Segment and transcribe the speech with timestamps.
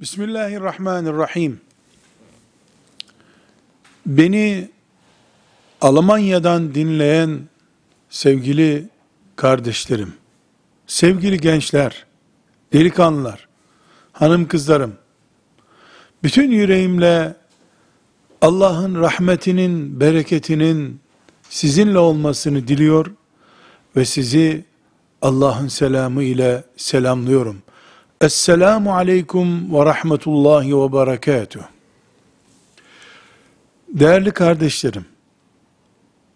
[0.00, 1.60] Bismillahirrahmanirrahim.
[4.06, 4.70] Beni
[5.80, 7.40] Almanya'dan dinleyen
[8.10, 8.88] sevgili
[9.36, 10.12] kardeşlerim,
[10.86, 12.06] sevgili gençler,
[12.72, 13.48] delikanlılar,
[14.12, 14.94] hanım kızlarım,
[16.22, 17.36] bütün yüreğimle
[18.40, 21.00] Allah'ın rahmetinin, bereketinin
[21.50, 23.06] sizinle olmasını diliyor
[23.96, 24.64] ve sizi
[25.22, 27.62] Allah'ın selamı ile selamlıyorum.
[28.20, 31.62] Esselamu aleyküm ve rahmetullahi ve berekatuh.
[33.88, 35.04] Değerli kardeşlerim,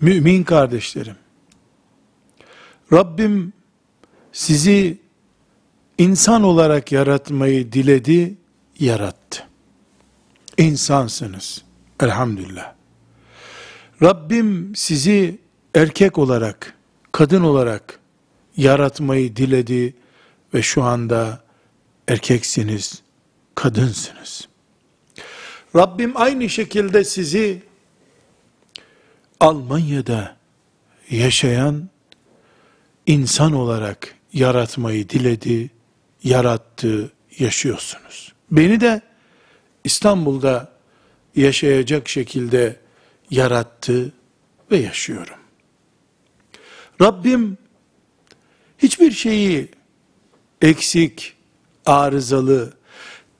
[0.00, 1.16] mümin kardeşlerim,
[2.92, 3.52] Rabbim
[4.32, 4.98] sizi
[5.98, 8.36] insan olarak yaratmayı diledi,
[8.78, 9.44] yarattı.
[10.56, 11.62] İnsansınız.
[12.00, 12.74] Elhamdülillah.
[14.02, 15.38] Rabbim sizi
[15.74, 16.74] erkek olarak,
[17.12, 18.00] kadın olarak
[18.56, 19.94] yaratmayı diledi
[20.54, 21.47] ve şu anda
[22.08, 23.02] erkeksiniz,
[23.54, 24.48] kadınsınız.
[25.76, 27.62] Rabbim aynı şekilde sizi
[29.40, 30.36] Almanya'da
[31.10, 31.88] yaşayan
[33.06, 35.70] insan olarak yaratmayı diledi,
[36.24, 38.32] yarattı, yaşıyorsunuz.
[38.50, 39.02] Beni de
[39.84, 40.72] İstanbul'da
[41.36, 42.76] yaşayacak şekilde
[43.30, 44.12] yarattı
[44.70, 45.38] ve yaşıyorum.
[47.00, 47.58] Rabbim
[48.78, 49.68] hiçbir şeyi
[50.62, 51.37] eksik,
[51.88, 52.72] arızalı,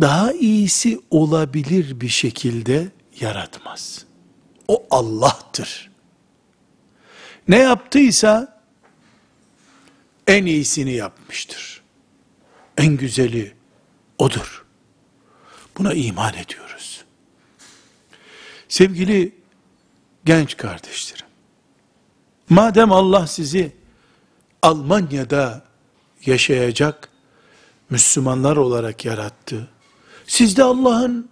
[0.00, 2.88] daha iyisi olabilir bir şekilde
[3.20, 4.04] yaratmaz.
[4.68, 5.90] O Allah'tır.
[7.48, 8.62] Ne yaptıysa
[10.26, 11.82] en iyisini yapmıştır.
[12.78, 13.54] En güzeli
[14.18, 14.64] odur.
[15.78, 17.04] Buna iman ediyoruz.
[18.68, 19.34] Sevgili
[20.24, 21.26] genç kardeşlerim,
[22.48, 23.72] madem Allah sizi
[24.62, 25.64] Almanya'da
[26.26, 27.08] yaşayacak
[27.94, 29.68] Müslümanlar olarak yarattı.
[30.26, 31.28] Siz de Allah'ın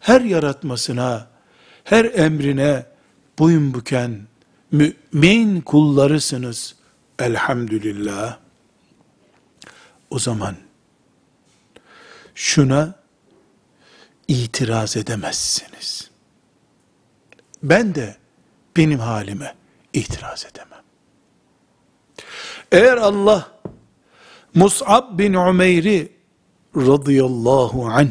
[0.00, 1.28] her yaratmasına,
[1.84, 2.86] her emrine
[3.38, 4.26] boyun büken
[4.72, 6.76] mümin kullarısınız.
[7.18, 8.38] Elhamdülillah.
[10.10, 10.56] O zaman
[12.34, 12.94] şuna
[14.28, 16.10] itiraz edemezsiniz.
[17.62, 18.16] Ben de
[18.76, 19.54] benim halime
[19.92, 20.82] itiraz edemem.
[22.72, 23.52] Eğer Allah
[24.56, 26.08] Mus'ab bin Umeyr'i
[26.76, 28.10] radıyallahu anh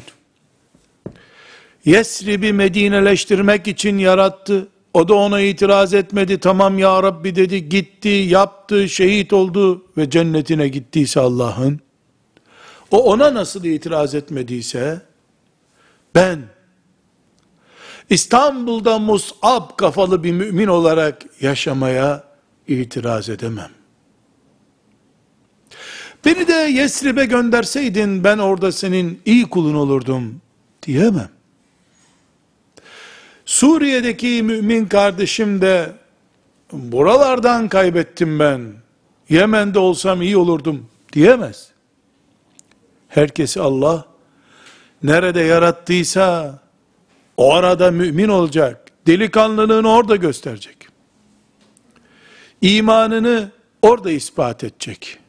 [1.86, 4.68] Yesrib'i Medineleştirmek için yarattı.
[4.94, 6.40] O da ona itiraz etmedi.
[6.40, 7.70] Tamam ya Rabbi dedi.
[7.70, 11.80] Gitti, yaptı, şehit oldu ve cennetine gittiyse Allah'ın
[12.92, 15.02] o ona nasıl itiraz etmediyse
[16.16, 16.40] ben
[18.10, 22.24] İstanbul'da Mus'ab kafalı bir mümin olarak yaşamaya
[22.68, 23.72] itiraz edemem.
[26.26, 30.42] Beni de Yesrib'e gönderseydin ben orada senin iyi kulun olurdum
[30.84, 31.30] diyemem.
[33.46, 35.92] Suriye'deki mümin kardeşim de
[36.72, 38.74] buralardan kaybettim ben.
[39.30, 41.70] Yemen'de olsam iyi olurdum diyemez.
[43.08, 44.06] Herkesi Allah
[45.04, 46.60] nerede yarattıysa
[47.38, 48.86] o arada mümin olacak.
[49.08, 50.88] Delikanlılığını orada gösterecek.
[52.62, 55.20] İmanını orada ispat edecek.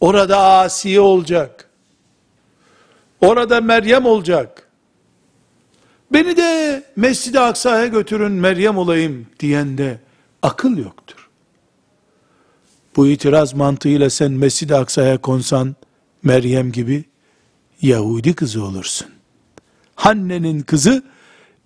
[0.00, 1.68] Orada Asiye olacak.
[3.20, 4.68] Orada Meryem olacak.
[6.12, 9.98] Beni de Mescid-i Aksa'ya götürün Meryem olayım diyende
[10.42, 11.28] akıl yoktur.
[12.96, 15.76] Bu itiraz mantığıyla sen Mescid-i Aksa'ya konsan
[16.22, 17.04] Meryem gibi
[17.82, 19.08] Yahudi kızı olursun.
[19.94, 21.02] Hanne'nin kızı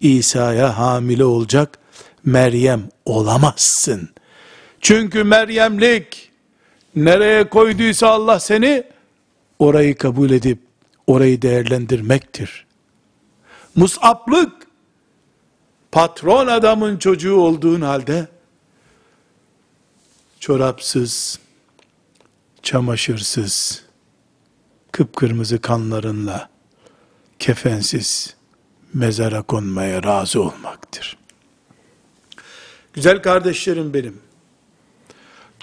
[0.00, 1.78] İsa'ya hamile olacak
[2.24, 4.08] Meryem olamazsın.
[4.80, 6.30] Çünkü Meryemlik
[6.96, 8.84] nereye koyduysa Allah seni
[9.58, 10.58] orayı kabul edip
[11.06, 12.66] orayı değerlendirmektir.
[13.76, 14.52] Mus'aplık
[15.92, 18.28] patron adamın çocuğu olduğun halde
[20.40, 21.38] çorapsız,
[22.62, 23.84] çamaşırsız,
[24.92, 26.48] kıpkırmızı kanlarınla
[27.38, 28.36] kefensiz
[28.94, 31.16] mezara konmaya razı olmaktır.
[32.92, 34.20] Güzel kardeşlerim benim.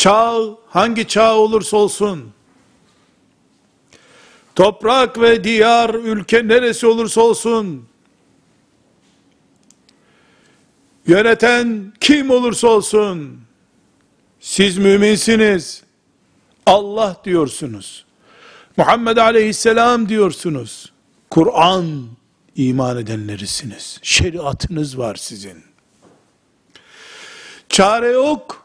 [0.02, 2.34] Çağ hangi çağ olursa olsun,
[4.56, 7.86] toprak ve diyar, ülke neresi olursa olsun,
[11.08, 13.42] yöneten kim olursa olsun,
[14.40, 15.84] siz müminsiniz,
[16.66, 18.06] Allah diyorsunuz,
[18.78, 20.92] Muhammed aleyhisselam diyorsunuz,
[21.30, 22.08] Kur'an
[22.56, 25.64] iman edenlerisiniz, şeriatınız var sizin.
[27.70, 28.61] Çare yok,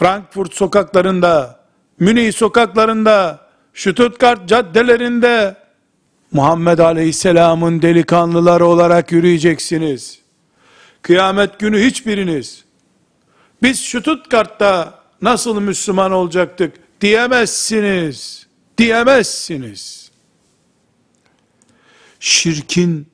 [0.00, 1.60] Frankfurt sokaklarında,
[1.98, 5.56] Münih sokaklarında, Stuttgart caddelerinde
[6.32, 10.18] Muhammed Aleyhisselam'ın delikanlıları olarak yürüyeceksiniz.
[11.02, 12.64] Kıyamet günü hiçbiriniz
[13.62, 18.46] biz Stuttgart'ta nasıl Müslüman olacaktık diyemezsiniz.
[18.78, 20.10] Diyemezsiniz.
[22.20, 23.06] Şirkin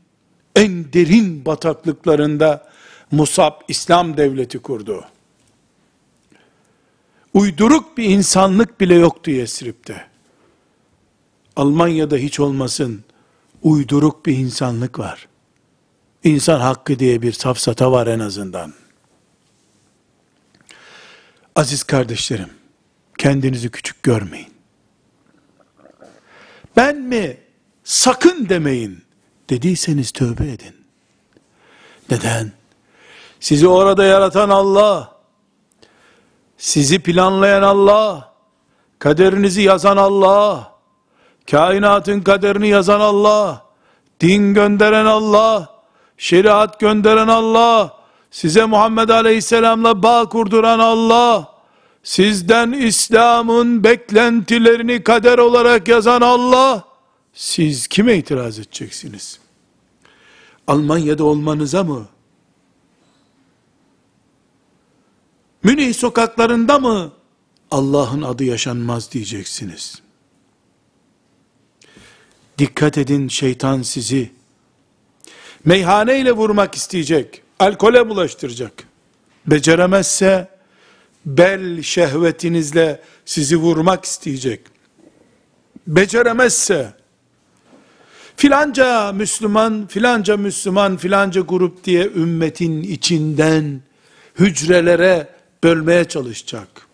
[0.56, 2.68] en derin bataklıklarında
[3.10, 5.04] Musab İslam devleti kurdu.
[7.36, 10.04] Uyduruk bir insanlık bile yoktu Yesrib'de.
[11.56, 13.04] Almanya'da hiç olmasın
[13.62, 15.28] uyduruk bir insanlık var.
[16.24, 18.74] İnsan hakkı diye bir safsata var en azından.
[21.56, 22.50] Aziz kardeşlerim,
[23.18, 24.54] kendinizi küçük görmeyin.
[26.76, 27.36] Ben mi?
[27.84, 29.02] Sakın demeyin.
[29.50, 30.76] Dediyseniz tövbe edin.
[32.10, 32.52] Neden?
[33.40, 35.15] Sizi orada yaratan Allah,
[36.58, 38.34] sizi planlayan Allah,
[38.98, 40.72] kaderinizi yazan Allah,
[41.50, 43.66] kainatın kaderini yazan Allah,
[44.20, 45.68] din gönderen Allah,
[46.18, 47.96] şeriat gönderen Allah,
[48.30, 51.52] size Muhammed Aleyhisselam'la bağ kurduran Allah,
[52.02, 56.84] sizden İslam'ın beklentilerini kader olarak yazan Allah,
[57.32, 59.38] siz kime itiraz edeceksiniz?
[60.66, 62.06] Almanya'da olmanıza mı?
[65.66, 67.12] Münih sokaklarında mı
[67.70, 70.02] Allah'ın adı yaşanmaz diyeceksiniz?
[72.58, 74.30] Dikkat edin şeytan sizi
[75.64, 78.72] meyhaneyle vurmak isteyecek, alkole bulaştıracak.
[79.46, 80.48] Beceremezse
[81.24, 84.60] bel şehvetinizle sizi vurmak isteyecek.
[85.86, 86.94] Beceremezse
[88.36, 93.80] filanca Müslüman, filanca Müslüman, filanca grup diye ümmetin içinden
[94.38, 95.35] hücrelere
[95.66, 96.86] bölmeye çalışacak.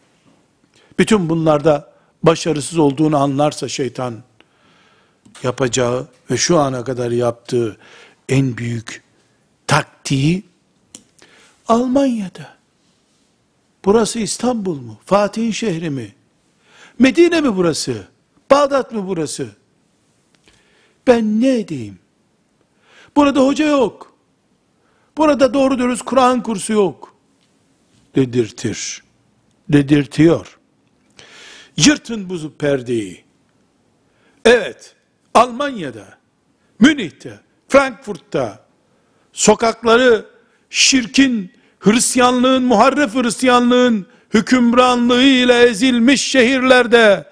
[0.99, 1.93] Bütün bunlarda
[2.23, 4.23] başarısız olduğunu anlarsa şeytan
[5.43, 7.77] yapacağı ve şu ana kadar yaptığı
[8.29, 9.03] en büyük
[9.67, 10.43] taktiği
[11.69, 12.57] Almanya'da.
[13.85, 14.99] Burası İstanbul mu?
[15.05, 16.15] Fatih'in şehri mi?
[16.99, 18.09] Medine mi burası?
[18.51, 19.49] Bağdat mı burası?
[21.07, 21.99] Ben ne edeyim?
[23.17, 24.13] Burada hoca yok.
[25.17, 27.12] Burada doğru dürüst Kur'an kursu yok.
[28.17, 29.03] Dedirtir.
[29.69, 30.59] Dedirtiyor.
[31.77, 33.25] Yırtın bu perdeyi.
[34.45, 34.95] Evet,
[35.35, 36.19] Almanya'da,
[36.81, 38.67] Münih'te, Frankfurt'ta,
[39.33, 40.27] sokakları
[40.71, 47.29] şirkin, Hristiyanlığın, muharref Hristiyanlığın hükümranlığı ile ezilmiş şehirlerde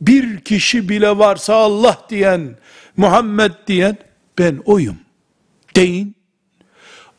[0.00, 2.58] bir kişi bile varsa Allah diyen,
[2.96, 3.96] Muhammed diyen
[4.38, 4.98] ben oyum.
[5.76, 6.14] Deyin.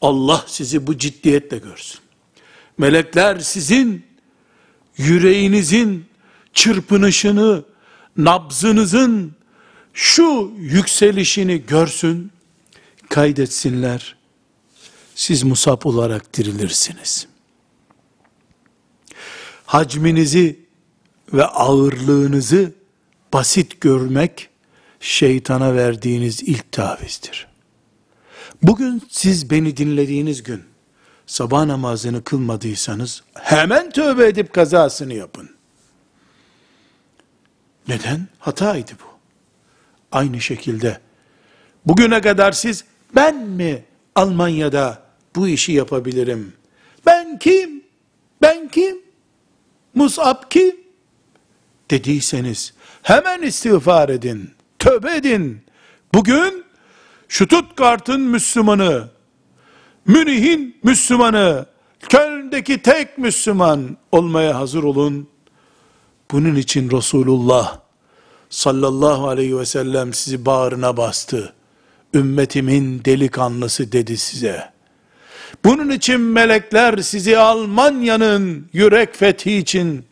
[0.01, 2.04] Allah sizi bu ciddiyetle görsün.
[2.77, 4.05] Melekler sizin
[4.97, 6.05] yüreğinizin
[6.53, 7.63] çırpınışını,
[8.17, 9.35] nabzınızın
[9.93, 12.31] şu yükselişini görsün,
[13.09, 14.15] kaydetsinler.
[15.15, 17.27] Siz musab olarak dirilirsiniz.
[19.65, 20.59] Hacminizi
[21.33, 22.73] ve ağırlığınızı
[23.33, 24.49] basit görmek,
[24.99, 27.47] şeytana verdiğiniz ilk tavizdir.
[28.63, 30.63] Bugün siz beni dinlediğiniz gün,
[31.27, 35.49] sabah namazını kılmadıysanız, hemen tövbe edip kazasını yapın.
[37.87, 38.27] Neden?
[38.39, 39.17] Hataydı bu.
[40.11, 40.99] Aynı şekilde,
[41.85, 42.83] bugüne kadar siz,
[43.15, 45.01] ben mi Almanya'da
[45.35, 46.53] bu işi yapabilirim?
[47.05, 47.83] Ben kim?
[48.41, 48.97] Ben kim?
[49.93, 50.75] Musab kim?
[51.91, 55.61] Dediyseniz, hemen istiğfar edin, tövbe edin.
[56.13, 56.65] Bugün,
[57.29, 59.09] Stuttgart'ın Müslümanı,
[60.07, 61.65] Münih'in Müslümanı,
[62.09, 65.27] Köln'deki tek Müslüman olmaya hazır olun.
[66.31, 67.79] Bunun için Resulullah
[68.49, 71.53] sallallahu aleyhi ve sellem sizi bağrına bastı.
[72.13, 74.69] Ümmetimin delikanlısı dedi size.
[75.63, 80.05] Bunun için melekler sizi Almanya'nın yürek fethi için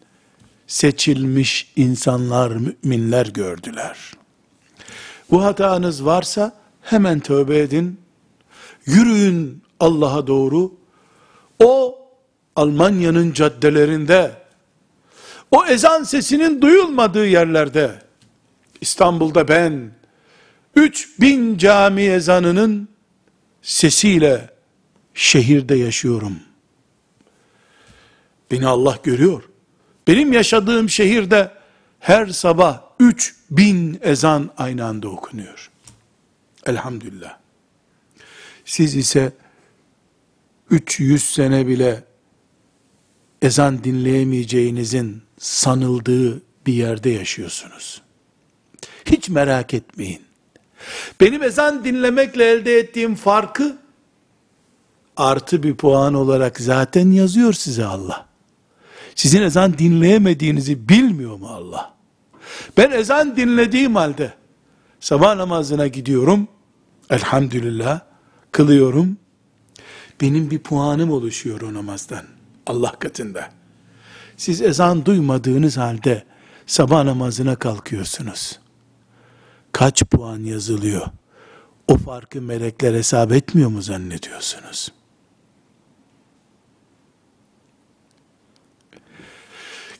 [0.67, 3.97] seçilmiş insanlar, müminler gördüler.
[5.31, 7.99] Bu hatanız varsa hemen tövbe edin.
[8.85, 10.73] Yürüyün Allah'a doğru.
[11.63, 11.99] O
[12.55, 14.31] Almanya'nın caddelerinde,
[15.51, 18.01] o ezan sesinin duyulmadığı yerlerde,
[18.81, 19.91] İstanbul'da ben,
[20.75, 22.87] 3000 cami ezanının
[23.61, 24.49] sesiyle
[25.13, 26.39] şehirde yaşıyorum.
[28.51, 29.43] Beni Allah görüyor.
[30.07, 31.51] Benim yaşadığım şehirde
[31.99, 35.71] her sabah 3000 ezan aynı anda okunuyor.
[36.65, 37.37] Elhamdülillah.
[38.65, 39.31] Siz ise
[40.73, 42.03] 300 sene bile
[43.41, 48.01] ezan dinleyemeyeceğinizin sanıldığı bir yerde yaşıyorsunuz.
[49.05, 50.21] Hiç merak etmeyin.
[51.21, 53.77] Benim ezan dinlemekle elde ettiğim farkı
[55.17, 58.25] artı bir puan olarak zaten yazıyor size Allah.
[59.15, 61.93] Sizin ezan dinleyemediğinizi bilmiyor mu Allah?
[62.77, 64.33] Ben ezan dinlediğim halde
[64.99, 66.47] sabah namazına gidiyorum.
[67.09, 67.99] Elhamdülillah
[68.51, 69.17] kılıyorum.
[70.23, 72.25] Benim bir puanım oluşuyor o namazdan.
[72.67, 73.49] Allah katında.
[74.37, 76.23] Siz ezan duymadığınız halde
[76.65, 78.59] sabah namazına kalkıyorsunuz.
[79.71, 81.07] Kaç puan yazılıyor?
[81.87, 84.91] O farkı melekler hesap etmiyor mu zannediyorsunuz?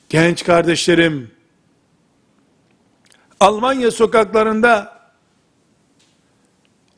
[0.10, 1.32] Genç kardeşlerim,
[3.40, 5.00] Almanya sokaklarında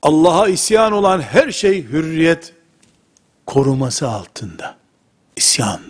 [0.02, 2.56] Allah'a isyan olan her şey hürriyet
[3.46, 4.78] koruması altında.
[5.36, 5.82] İsyan.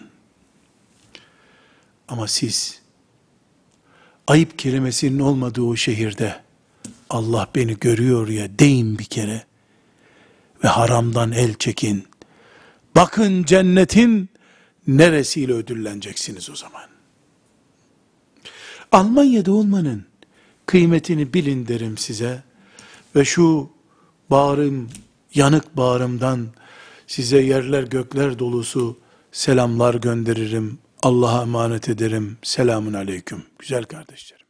[2.07, 2.81] Ama siz
[4.27, 6.41] ayıp kelimesinin olmadığı o şehirde
[7.09, 9.43] Allah beni görüyor ya deyin bir kere
[10.63, 12.07] ve haramdan el çekin.
[12.95, 14.29] Bakın cennetin
[14.87, 16.83] neresiyle ödülleneceksiniz o zaman.
[18.91, 20.05] Almanya'da olmanın
[20.65, 22.43] kıymetini bilin derim size
[23.15, 23.69] ve şu
[24.29, 24.89] bağrım,
[25.33, 26.47] yanık bağrımdan
[27.07, 28.97] size yerler gökler dolusu
[29.31, 30.79] selamlar gönderirim.
[31.03, 32.37] Allah'a emanet ederim.
[32.43, 33.43] Selamun aleyküm.
[33.59, 34.44] Güzel kardeşlerim.